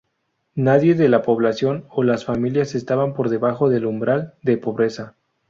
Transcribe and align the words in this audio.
Nadie 0.55 0.95
de 0.95 1.09
la 1.09 1.21
población 1.21 1.85
o 1.91 2.01
las 2.01 2.25
familias 2.25 2.73
estaban 2.73 3.13
por 3.13 3.29
debajo 3.29 3.69
del 3.69 3.85
umbral 3.85 4.33
de 4.41 4.57
pobreza. 4.57 5.13